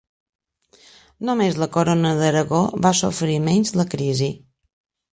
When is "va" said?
2.89-2.95